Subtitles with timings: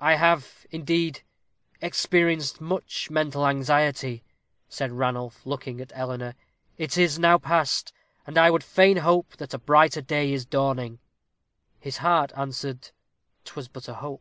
[0.00, 1.22] "I have, indeed,
[1.80, 4.22] experienced much mental anxiety,"
[4.68, 6.34] said Ranulph, looking at Eleanor;
[6.76, 7.90] "it is now past,
[8.26, 10.98] and I would fain hope that a brighter day is dawning."
[11.78, 12.90] His heart answered,
[13.46, 14.20] 'twas but a hope.